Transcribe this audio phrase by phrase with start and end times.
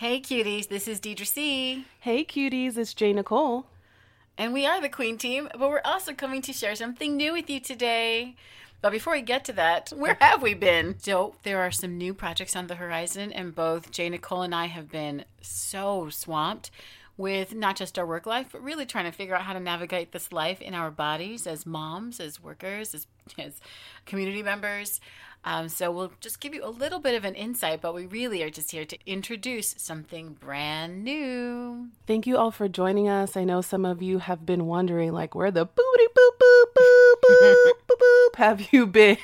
[0.00, 1.84] Hey, cuties, this is Deidre C.
[2.00, 3.12] Hey, cuties, it's J.
[3.12, 3.66] Nicole.
[4.38, 7.50] And we are the Queen Team, but we're also coming to share something new with
[7.50, 8.34] you today.
[8.80, 10.98] But before we get to that, where have we been?
[11.00, 14.08] So, there are some new projects on the horizon, and both J.
[14.08, 16.70] Nicole and I have been so swamped
[17.18, 20.12] with not just our work life, but really trying to figure out how to navigate
[20.12, 23.06] this life in our bodies as moms, as workers, as,
[23.38, 23.60] as
[24.06, 24.98] community members.
[25.44, 28.42] Um, so we'll just give you a little bit of an insight, but we really
[28.42, 31.88] are just here to introduce something brand new.
[32.06, 33.36] Thank you all for joining us.
[33.36, 36.79] I know some of you have been wondering, like, where the booty boop boop
[37.30, 39.18] boop boop boop have you been?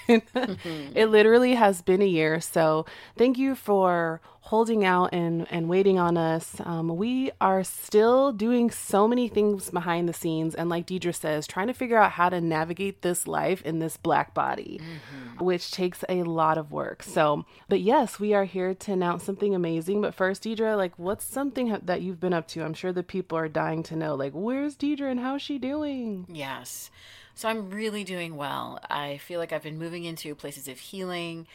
[0.95, 2.41] it literally has been a year.
[2.41, 6.61] So thank you for holding out and, and waiting on us.
[6.65, 10.55] Um, we are still doing so many things behind the scenes.
[10.55, 13.97] And like Deidre says, trying to figure out how to navigate this life in this
[13.97, 15.45] black body, mm-hmm.
[15.45, 17.03] which takes a lot of work.
[17.03, 20.01] So, but yes, we are here to announce something amazing.
[20.01, 22.63] But first, Deidre, like, what's something that you've been up to?
[22.63, 26.25] I'm sure the people are dying to know, like, where's Deidre and how's she doing?
[26.29, 26.93] Yes.
[27.37, 28.81] So I'm really doing well.
[28.91, 31.47] I feel like I've been moving into places of healing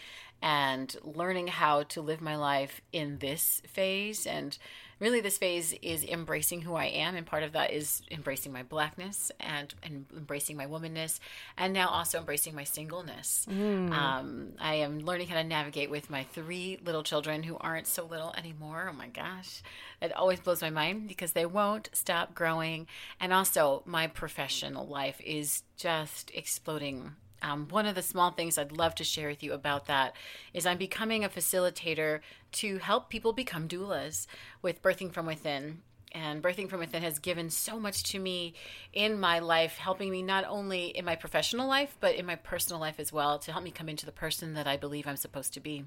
[0.41, 4.27] and learning how to live my life in this phase.
[4.27, 4.57] And
[5.02, 7.16] really, this phase is embracing who I am.
[7.16, 11.19] And part of that is embracing my blackness and, and embracing my womanness,
[11.58, 13.47] and now also embracing my singleness.
[13.49, 13.91] Mm.
[13.91, 18.05] Um, I am learning how to navigate with my three little children who aren't so
[18.05, 18.89] little anymore.
[18.91, 19.63] Oh my gosh.
[20.02, 22.88] It always blows my mind because they won't stop growing.
[23.19, 28.72] And also, my professional life is just exploding um, one of the small things I'd
[28.72, 30.16] love to share with you about that
[30.53, 32.20] is I'm becoming a facilitator
[32.53, 34.28] to help people become doulas
[34.61, 35.81] with Birthing from Within.
[36.11, 38.53] And Birthing from Within has given so much to me
[38.94, 42.81] in my life, helping me not only in my professional life, but in my personal
[42.81, 45.53] life as well, to help me come into the person that I believe I'm supposed
[45.53, 45.86] to be.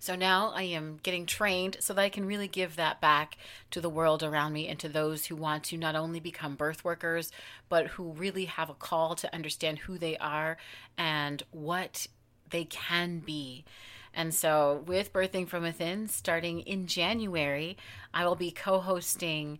[0.00, 3.36] So now I am getting trained so that I can really give that back
[3.70, 6.82] to the world around me and to those who want to not only become birth
[6.82, 7.30] workers,
[7.68, 10.56] but who really have a call to understand who they are
[10.96, 12.06] and what
[12.48, 13.66] they can be.
[14.14, 17.76] And so, with Birthing from Within, starting in January,
[18.12, 19.58] I will be co hosting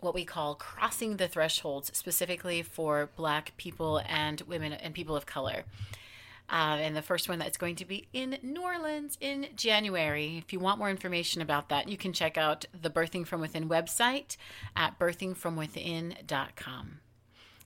[0.00, 5.24] what we call Crossing the Thresholds, specifically for Black people and women and people of
[5.24, 5.64] color.
[6.52, 10.36] Uh, and the first one that's going to be in New Orleans in January.
[10.36, 13.70] If you want more information about that, you can check out the Birthing from Within
[13.70, 14.36] website
[14.76, 16.98] at birthingfromwithin.com.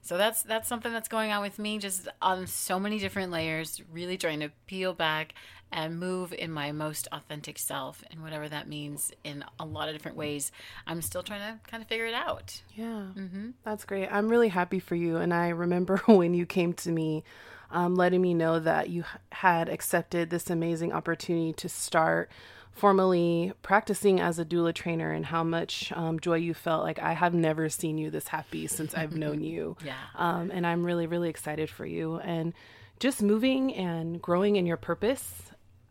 [0.01, 3.81] So that's that's something that's going on with me, just on so many different layers.
[3.91, 5.33] Really trying to peel back
[5.69, 9.95] and move in my most authentic self, and whatever that means in a lot of
[9.95, 10.49] different ways.
[10.85, 12.61] I'm still trying to kind of figure it out.
[12.73, 13.49] Yeah, mm-hmm.
[13.65, 14.07] that's great.
[14.09, 15.17] I'm really happy for you.
[15.17, 17.25] And I remember when you came to me
[17.71, 22.29] um, letting me know that you had accepted this amazing opportunity to start
[22.71, 26.83] formally practicing as a doula trainer and how much um, joy you felt.
[26.83, 29.75] Like, I have never seen you this happy since I've known you.
[29.83, 29.95] yeah.
[30.15, 32.17] Um, and I'm really, really excited for you.
[32.19, 32.53] And
[32.99, 35.43] just moving and growing in your purpose,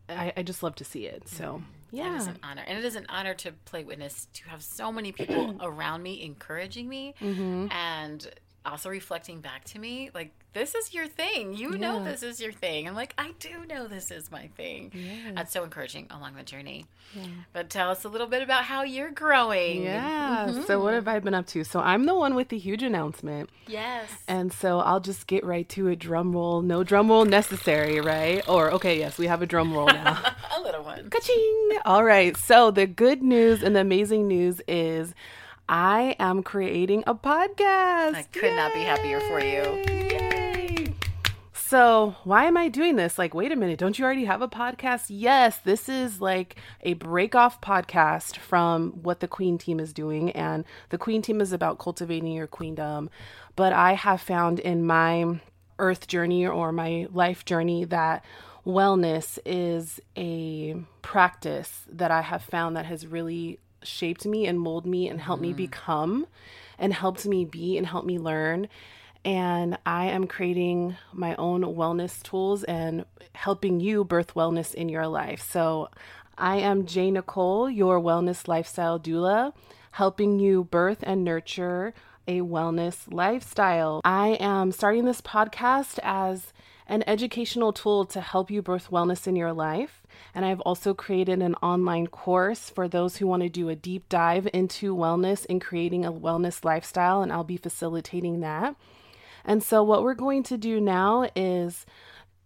[0.09, 1.27] I, I just love to see it.
[1.27, 1.61] So.
[1.91, 2.15] Yeah.
[2.15, 2.63] It is an honor.
[2.67, 6.23] And it is an honor to play witness to have so many people around me
[6.23, 7.67] encouraging me mm-hmm.
[7.71, 8.29] and
[8.67, 11.53] also reflecting back to me like this is your thing.
[11.53, 11.77] You yeah.
[11.77, 12.87] know this is your thing.
[12.87, 14.91] I'm like i do know this is my thing.
[15.35, 16.87] That's so encouraging along the journey.
[17.15, 17.23] Yeah.
[17.53, 19.83] but tell us a little bit about how you're growing.
[19.83, 20.47] Yeah.
[20.49, 20.63] Mm-hmm.
[20.63, 21.63] so what have i been up to?
[21.63, 23.49] So i'm the one with the huge announcement.
[23.67, 24.09] Yes.
[24.27, 25.99] And so i'll just get right to it.
[25.99, 26.61] Drum roll.
[26.61, 28.47] No drum roll necessary right?
[28.49, 30.21] Or okay yes we have a drum roll now.
[30.57, 31.09] A little one.
[31.09, 31.77] Ka-ching!
[31.85, 32.35] all right.
[32.35, 35.13] So the good news and the amazing news is
[35.69, 38.15] I am creating a podcast.
[38.15, 38.55] I could Yay!
[38.55, 39.83] not be happier for you.
[39.85, 40.93] Yay!
[41.53, 43.17] So, why am I doing this?
[43.17, 45.07] Like, wait a minute, don't you already have a podcast?
[45.09, 50.31] Yes, this is like a break off podcast from what the Queen team is doing.
[50.31, 53.09] And the Queen team is about cultivating your queendom.
[53.57, 55.41] But I have found in my
[55.79, 58.23] earth journey or my life journey that
[58.65, 64.89] wellness is a practice that I have found that has really shaped me and molded
[64.89, 65.47] me and helped mm.
[65.47, 66.27] me become
[66.77, 68.67] and helped me be and helped me learn.
[69.25, 75.07] And I am creating my own wellness tools and helping you birth wellness in your
[75.07, 75.41] life.
[75.41, 75.89] So
[76.37, 77.11] I am J.
[77.11, 79.53] Nicole, your wellness lifestyle doula,
[79.91, 81.93] helping you birth and nurture
[82.27, 84.01] a wellness lifestyle.
[84.03, 86.53] I am starting this podcast as
[86.87, 90.03] an educational tool to help you birth wellness in your life.
[90.33, 94.07] And I've also created an online course for those who want to do a deep
[94.09, 98.75] dive into wellness and creating a wellness lifestyle, and I'll be facilitating that.
[99.43, 101.85] And so, what we're going to do now is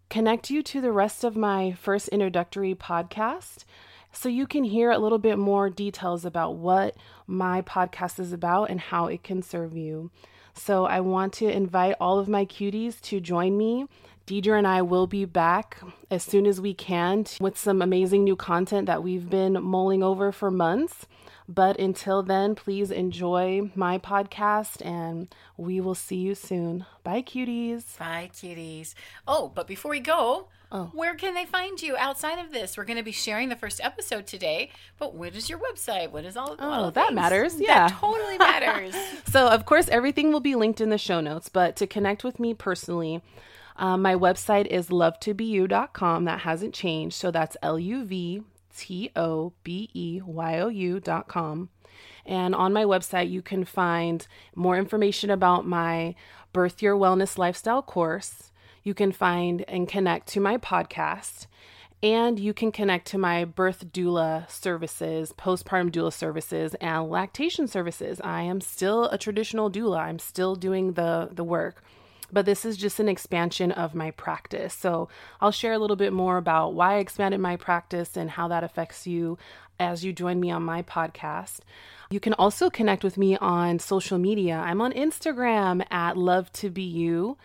[0.09, 3.63] connect you to the rest of my first introductory podcast
[4.11, 6.95] so you can hear a little bit more details about what
[7.27, 10.11] my podcast is about and how it can serve you.
[10.53, 13.87] So I want to invite all of my cuties to join me.
[14.27, 15.79] Deidre and I will be back
[16.09, 20.31] as soon as we can with some amazing new content that we've been mulling over
[20.31, 21.05] for months.
[21.47, 26.85] But until then, please enjoy my podcast and we will see you soon.
[27.03, 27.97] Bye, cuties.
[27.97, 28.93] Bye, cuties.
[29.27, 30.91] Oh, but before we go, oh.
[30.93, 32.77] where can they find you outside of this?
[32.77, 36.11] We're going to be sharing the first episode today, but what is your website?
[36.11, 36.55] What is all?
[36.57, 37.15] Oh, all that things?
[37.15, 37.59] matters.
[37.59, 38.95] Yeah, that totally matters.
[39.25, 41.49] so, of course, everything will be linked in the show notes.
[41.49, 43.21] But to connect with me personally,
[43.75, 46.25] um, my website is luvtobeyou.com.
[46.25, 47.15] That hasn't changed.
[47.15, 48.43] So that's L U V
[48.75, 51.69] T O B E Y O U dot com.
[52.25, 54.25] And on my website, you can find
[54.55, 56.15] more information about my
[56.53, 58.51] Birth Your Wellness Lifestyle course.
[58.83, 61.47] You can find and connect to my podcast.
[62.03, 68.19] And you can connect to my birth doula services, postpartum doula services, and lactation services.
[68.23, 69.99] I am still a traditional doula.
[69.99, 71.83] I'm still doing the, the work
[72.31, 74.73] but this is just an expansion of my practice.
[74.73, 78.47] So I'll share a little bit more about why I expanded my practice and how
[78.47, 79.37] that affects you
[79.79, 81.59] as you join me on my podcast.
[82.09, 84.55] You can also connect with me on social media.
[84.55, 87.37] I'm on Instagram at love to be you.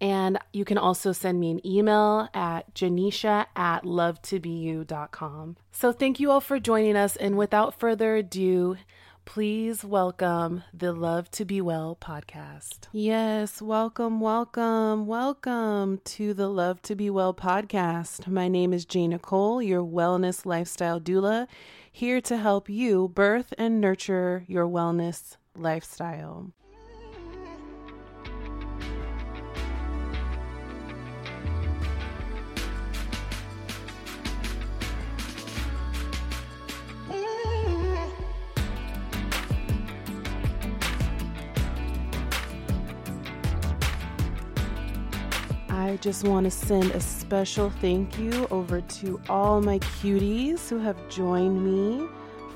[0.00, 5.56] And you can also send me an email at janisha at love to be luvtobeyou.com.
[5.70, 7.14] So thank you all for joining us.
[7.14, 8.78] And without further ado,
[9.24, 12.88] please welcome the Luv to Be Well podcast.
[12.92, 18.26] Yes, welcome, welcome, welcome to the Luv to Be Well podcast.
[18.26, 21.46] My name is Jane Nicole, your wellness lifestyle doula,
[21.90, 26.52] here to help you birth and nurture your wellness lifestyle.
[46.02, 50.96] Just want to send a special thank you over to all my cuties who have
[51.08, 52.08] joined me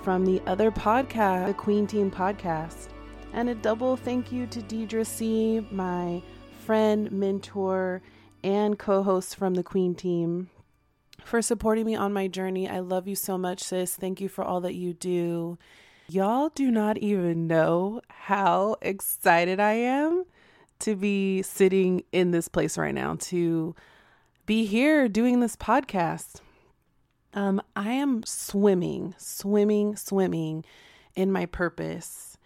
[0.03, 2.89] from the other podcast, the Queen Team podcast.
[3.33, 6.21] And a double thank you to Deidre C., my
[6.65, 8.03] friend, mentor,
[8.43, 10.51] and co host from the Queen Team,
[11.23, 12.69] for supporting me on my journey.
[12.69, 13.95] I love you so much, sis.
[13.95, 15.57] Thank you for all that you do.
[16.09, 20.25] Y'all do not even know how excited I am
[20.81, 23.75] to be sitting in this place right now, to
[24.47, 26.41] be here doing this podcast.
[27.35, 30.65] Um, I am swimming, swimming, swimming
[31.15, 32.39] in my purpose.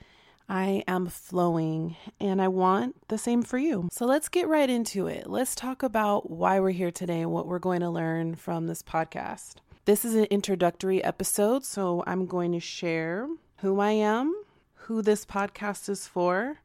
[0.48, 3.88] I am flowing and I want the same for you.
[3.92, 5.28] So let's get right into it.
[5.28, 8.82] Let's talk about why we're here today and what we're going to learn from this
[8.82, 9.56] podcast.
[9.84, 13.28] This is an introductory episode, so I'm going to share
[13.58, 14.34] who I am,
[14.74, 16.58] who this podcast is for,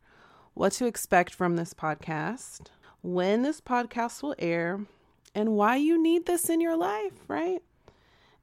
[0.55, 2.67] what to expect from this podcast,
[3.01, 4.85] when this podcast will air,
[5.35, 7.61] and why you need this in your life, right?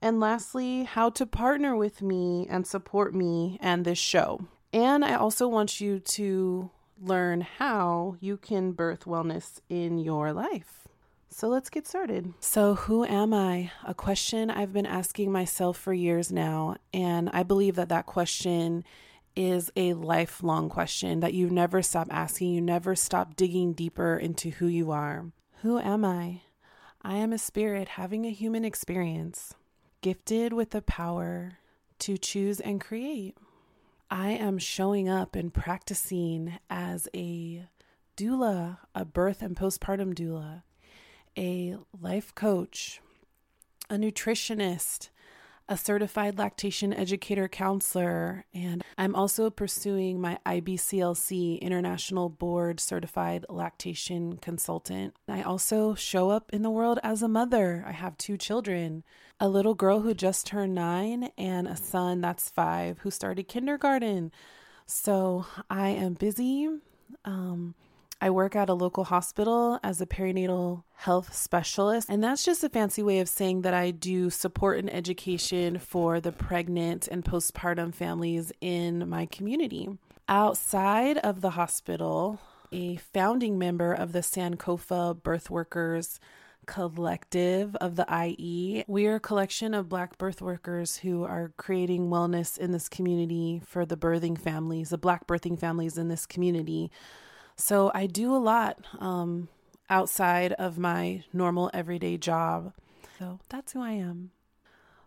[0.00, 4.46] And lastly, how to partner with me and support me and this show.
[4.72, 6.70] And I also want you to
[7.00, 10.86] learn how you can birth wellness in your life.
[11.30, 12.34] So let's get started.
[12.40, 13.72] So, who am I?
[13.86, 16.76] A question I've been asking myself for years now.
[16.92, 18.84] And I believe that that question
[19.34, 22.52] is a lifelong question that you never stop asking.
[22.52, 25.26] You never stop digging deeper into who you are.
[25.62, 26.42] Who am I?
[27.02, 29.54] I am a spirit having a human experience,
[30.00, 31.58] gifted with the power
[32.00, 33.36] to choose and create.
[34.10, 37.66] I am showing up and practicing as a
[38.16, 40.62] doula, a birth and postpartum doula,
[41.36, 43.00] a life coach,
[43.88, 45.08] a nutritionist,
[45.68, 54.36] a certified lactation educator counselor, and I'm also pursuing my IBCLC International Board Certified Lactation
[54.38, 55.14] Consultant.
[55.28, 57.84] I also show up in the world as a mother.
[57.86, 59.04] I have two children
[59.40, 64.30] a little girl who just turned nine, and a son that's five who started kindergarten.
[64.86, 66.68] So I am busy.
[67.24, 67.74] Um,
[68.22, 72.68] I work at a local hospital as a perinatal health specialist, and that's just a
[72.68, 77.92] fancy way of saying that I do support and education for the pregnant and postpartum
[77.92, 79.98] families in my community.
[80.28, 82.38] Outside of the hospital,
[82.70, 86.20] a founding member of the Sankofa Birth Workers
[86.64, 88.84] collective of the IE.
[88.86, 93.62] We are a collection of Black birth workers who are creating wellness in this community
[93.66, 96.92] for the birthing families, the Black birthing families in this community.
[97.56, 99.48] So I do a lot um,
[99.88, 102.72] outside of my normal everyday job.
[103.18, 104.30] So that's who I am.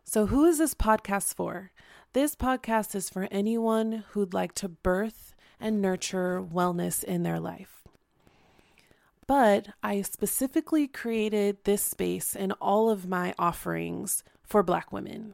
[0.08, 1.72] So, who is this podcast for?
[2.14, 7.84] This podcast is for anyone who'd like to birth and nurture wellness in their life.
[9.28, 15.34] But I specifically created this space and all of my offerings for Black women.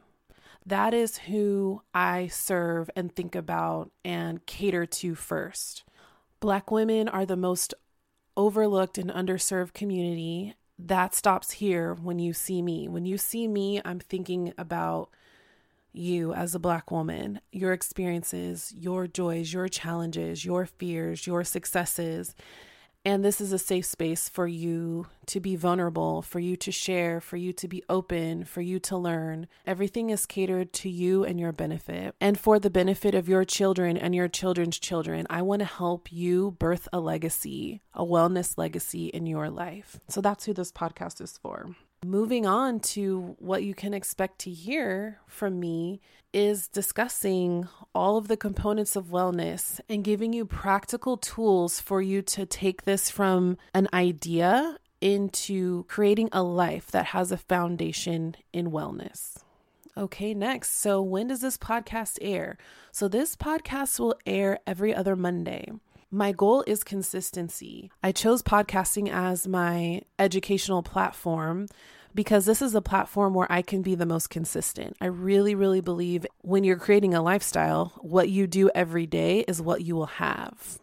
[0.64, 5.84] That is who I serve and think about and cater to first.
[6.42, 7.72] Black women are the most
[8.36, 10.56] overlooked and underserved community.
[10.76, 12.88] That stops here when you see me.
[12.88, 15.10] When you see me, I'm thinking about
[15.92, 22.34] you as a Black woman, your experiences, your joys, your challenges, your fears, your successes.
[23.04, 27.20] And this is a safe space for you to be vulnerable, for you to share,
[27.20, 29.46] for you to be open, for you to learn.
[29.66, 33.96] Everything is catered to you and your benefit, and for the benefit of your children
[33.96, 35.26] and your children's children.
[35.30, 40.00] I want to help you birth a legacy, a wellness legacy in your life.
[40.08, 41.74] So that's who this podcast is for.
[42.04, 46.00] Moving on to what you can expect to hear from me
[46.32, 52.20] is discussing all of the components of wellness and giving you practical tools for you
[52.22, 58.70] to take this from an idea into creating a life that has a foundation in
[58.70, 59.38] wellness.
[59.96, 60.78] Okay, next.
[60.78, 62.56] So, when does this podcast air?
[62.92, 65.70] So, this podcast will air every other Monday.
[66.10, 67.90] My goal is consistency.
[68.02, 71.68] I chose podcasting as my educational platform
[72.14, 74.96] because this is a platform where I can be the most consistent.
[75.00, 79.62] I really, really believe when you're creating a lifestyle, what you do every day is
[79.62, 80.78] what you will have.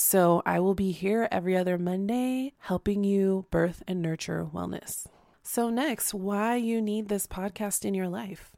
[0.00, 5.08] So I will be here every other Monday helping you birth and nurture wellness.
[5.42, 8.52] So, next, why you need this podcast in your life.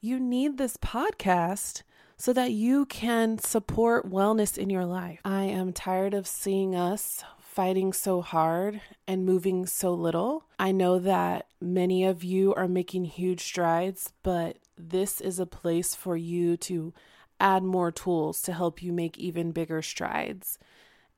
[0.00, 1.82] You need this podcast
[2.16, 5.20] so that you can support wellness in your life.
[5.22, 10.46] I am tired of seeing us fighting so hard and moving so little.
[10.58, 15.94] I know that many of you are making huge strides, but this is a place
[15.94, 16.94] for you to
[17.38, 20.58] add more tools to help you make even bigger strides.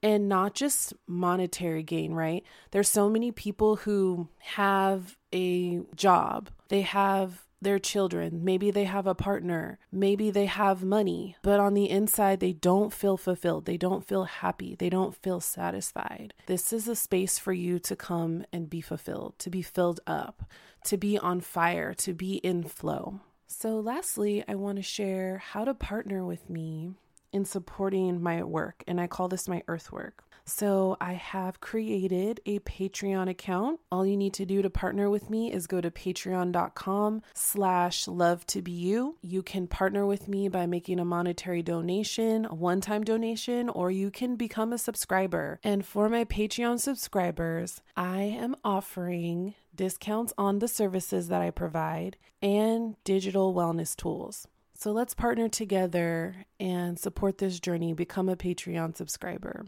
[0.02, 2.44] And not just monetary gain, right?
[2.70, 8.44] There's so many people who have a job, they have their children.
[8.44, 9.78] Maybe they have a partner.
[9.90, 13.64] Maybe they have money, but on the inside, they don't feel fulfilled.
[13.64, 14.76] They don't feel happy.
[14.78, 16.34] They don't feel satisfied.
[16.46, 20.44] This is a space for you to come and be fulfilled, to be filled up,
[20.84, 23.20] to be on fire, to be in flow.
[23.46, 26.92] So, lastly, I want to share how to partner with me
[27.32, 30.24] in supporting my work, and I call this my earth work.
[30.44, 33.80] So I have created a Patreon account.
[33.92, 38.46] All you need to do to partner with me is go to patreon.com slash love
[38.46, 39.18] to be you.
[39.20, 44.10] You can partner with me by making a monetary donation, a one-time donation, or you
[44.10, 45.60] can become a subscriber.
[45.62, 52.16] And for my Patreon subscribers, I am offering discounts on the services that I provide
[52.40, 54.48] and digital wellness tools.
[54.80, 57.94] So let's partner together and support this journey.
[57.94, 59.66] Become a Patreon subscriber.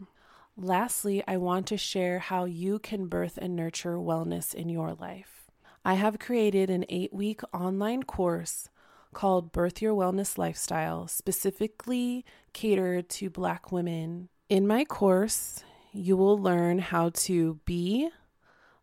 [0.55, 5.51] Lastly, I want to share how you can birth and nurture wellness in your life.
[5.83, 8.69] I have created an eight week online course
[9.11, 14.29] called Birth Your Wellness Lifestyle, specifically catered to Black women.
[14.47, 18.07] In my course, you will learn how to be,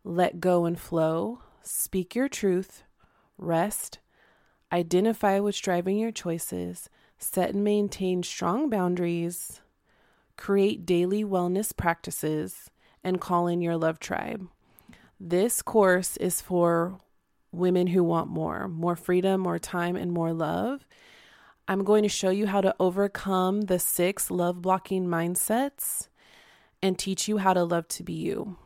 [0.03, 2.83] let go and flow, speak your truth,
[3.39, 3.97] rest,
[4.71, 9.61] identify what's driving your choices, set and maintain strong boundaries,
[10.37, 12.69] create daily wellness practices,
[13.03, 14.47] and call in your love tribe.
[15.19, 16.97] This course is for
[17.51, 20.85] women who want more more freedom, more time, and more love.
[21.67, 26.07] I'm going to show you how to overcome the six love blocking mindsets
[26.81, 28.57] and teach you how to love to be you.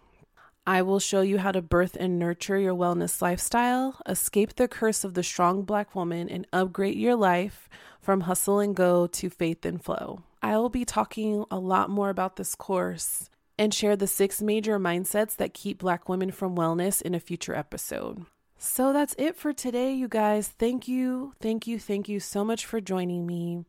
[0.66, 5.04] I will show you how to birth and nurture your wellness lifestyle, escape the curse
[5.04, 9.66] of the strong black woman, and upgrade your life from hustle and go to faith
[9.66, 10.24] and flow.
[10.42, 14.80] I will be talking a lot more about this course and share the six major
[14.80, 18.26] mindsets that keep Black women from wellness in a future episode.
[18.58, 20.48] So that's it for today, you guys.
[20.48, 23.66] Thank you, thank you, thank you so much for joining me.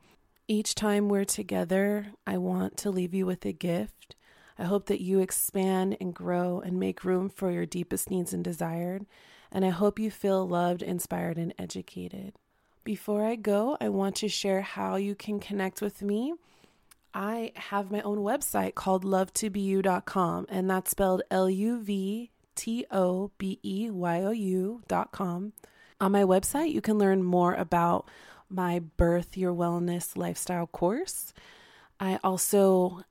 [0.47, 4.15] Each time we're together, I want to leave you with a gift.
[4.59, 8.45] I hope that you expand and grow and make room for your deepest needs and
[8.45, 9.07] desired.
[9.51, 12.35] And I hope you feel loved, inspired, and educated.
[12.85, 16.35] Before I go, I want to share how you can connect with me.
[17.15, 23.31] I have my own website called luvtobeyou.com, and that's spelled L U V T O
[23.39, 25.53] B E Y O U.com.
[26.01, 28.09] On my website, you can learn more about
[28.51, 31.33] my Birth Your Wellness Lifestyle course.
[32.01, 33.05] I also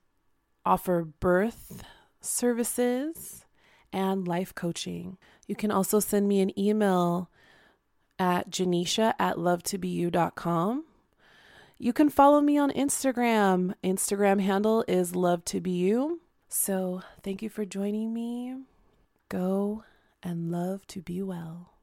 [0.64, 1.84] offer birth
[2.20, 3.44] services
[3.92, 5.18] and life coaching.
[5.46, 7.30] You can also send me an email
[8.18, 10.84] at Janisha at luvtobeyou.com.
[11.78, 13.74] You can follow me on Instagram.
[13.82, 16.20] Instagram handle is love to be you.
[16.48, 18.56] So thank you for joining me.
[19.28, 19.84] Go
[20.22, 21.73] and love to be well.